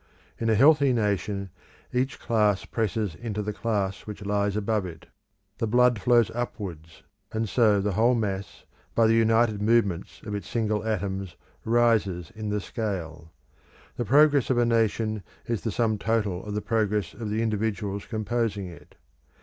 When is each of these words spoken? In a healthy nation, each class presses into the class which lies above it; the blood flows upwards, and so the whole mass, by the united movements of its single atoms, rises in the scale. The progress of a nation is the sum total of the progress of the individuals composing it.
In 0.39 0.49
a 0.49 0.55
healthy 0.55 0.93
nation, 0.93 1.51
each 1.93 2.19
class 2.19 2.65
presses 2.65 3.13
into 3.13 3.43
the 3.43 3.53
class 3.53 4.07
which 4.07 4.25
lies 4.25 4.55
above 4.57 4.83
it; 4.83 5.05
the 5.59 5.67
blood 5.67 6.01
flows 6.01 6.31
upwards, 6.31 7.03
and 7.31 7.47
so 7.47 7.79
the 7.79 7.91
whole 7.91 8.15
mass, 8.15 8.65
by 8.95 9.05
the 9.05 9.13
united 9.13 9.61
movements 9.61 10.19
of 10.25 10.33
its 10.33 10.49
single 10.49 10.83
atoms, 10.83 11.35
rises 11.65 12.31
in 12.33 12.49
the 12.49 12.59
scale. 12.59 13.31
The 13.95 14.05
progress 14.05 14.49
of 14.49 14.57
a 14.57 14.65
nation 14.65 15.21
is 15.45 15.61
the 15.61 15.71
sum 15.71 15.99
total 15.99 16.43
of 16.47 16.55
the 16.55 16.63
progress 16.63 17.13
of 17.13 17.29
the 17.29 17.43
individuals 17.43 18.05
composing 18.07 18.65
it. 18.65 18.95